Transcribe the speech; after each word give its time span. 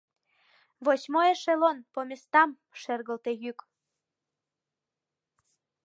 —Восьмой 0.85 1.27
эшелон, 1.33 1.77
по 1.93 1.99
местам!— 2.09 2.49
шергылте 2.81 3.31
йӱк. 3.43 3.59